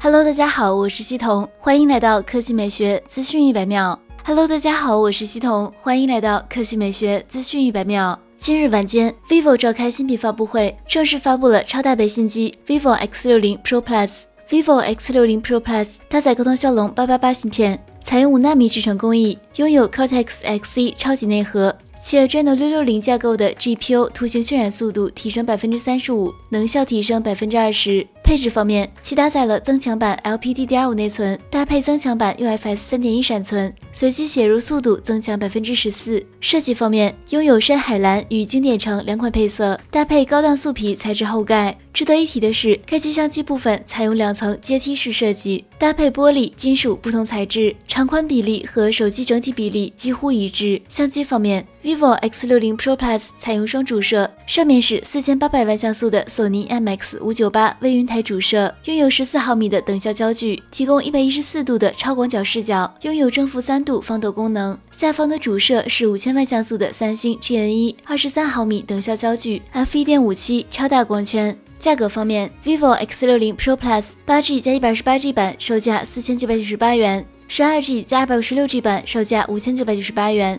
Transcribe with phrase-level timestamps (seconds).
[0.00, 3.98] Hello，大家好，我是西彤，欢迎来到科技美学资讯一百秒。
[4.24, 8.18] Hello，大家好，我是西彤，欢迎来到科技美学资讯一百秒。
[8.36, 14.24] 今日晚间，vivo 召开新品发布会，正式发布了超大杯新机 vivo X 六零 Pro Plus。
[14.48, 21.74] vivo X 六零 Pro Plus 搭载高通骁龙八八八芯片，采用五纳米制程工艺，拥有 Cortex X1 超级内核。
[22.06, 28.06] 且 Reno 六六零架构的 GPU 图形渲染速度提升百分之三十五，能效提升百分之二十。
[28.22, 36.22] 配置方面，其搭载了增强版 LPDDR5 内存，搭配增强版 UFS 三点一闪存，随机写入速度增强百分之十四。
[36.40, 41.74] 设计方面，拥有深海蓝与经典橙两款配色，搭配高档素皮材质后盖。
[41.92, 50.80] 值得一提的是，该机相机部分采用两层阶梯式设计，搭配玻璃、金属不同材质，长宽比例和手机整体比例几乎一致。
[50.88, 64.76] 相机方面，V vivo X 六零 Pro Plus 采用双主摄，上面是四千八百万像素的索尼 MX 五九八微云台主摄，拥有十四毫米的等效焦距，提供一百一十四度的超广角视角，拥有正负三度防抖功能。
[64.90, 71.56] 下方的主摄是五千万像素的三星 GN 一，二十三毫米等效焦距，f 一点五七超大光圈。
[71.78, 80.58] 价格方面，vivo X 六零 Pro Plus 八 G 加一百二十八 G 版售价四千九百九十八元，十二 G 加二百五十六 G 版售价五千九百九十八元。